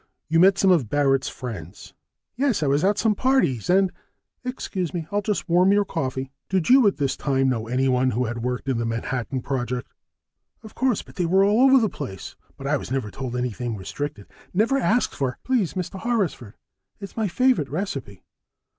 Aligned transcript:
You 0.29 0.39
met 0.39 0.57
some 0.57 0.71
of 0.71 0.89
Barrett's 0.89 1.29
friends?" 1.29 1.93
"Yes, 2.35 2.63
I 2.63 2.65
was 2.65 2.83
at 2.83 2.97
some 2.97 3.13
parties 3.13 3.69
and" 3.69 3.91
"Excuse 4.43 4.95
me, 4.95 5.05
I'll 5.11 5.21
just 5.21 5.47
warm 5.47 5.71
your 5.71 5.85
coffee." 5.85 6.31
"Did 6.49 6.71
you 6.71 6.87
at 6.87 6.97
this 6.97 7.15
time 7.15 7.49
know 7.49 7.67
anyone 7.67 8.09
who 8.09 8.25
had 8.25 8.41
worked 8.41 8.67
in 8.67 8.79
the 8.79 8.85
Manhattan 8.87 9.43
Project?" 9.43 9.91
"Of 10.63 10.73
course. 10.73 11.03
They 11.03 11.27
were 11.27 11.43
all 11.43 11.61
over 11.61 11.77
the 11.79 11.87
place. 11.87 12.35
But 12.57 12.65
I 12.65 12.71
never 12.91 13.09
was 13.09 13.11
told 13.11 13.35
anything 13.35 13.75
restricted, 13.77 14.25
never 14.55 14.79
asked 14.79 15.13
for" 15.13 15.37
"Please, 15.43 15.75
Mr. 15.75 15.99
Horrisford! 15.99 16.55
It's 16.99 17.15
my 17.15 17.27
favorite 17.27 17.69
recipe." 17.69 18.23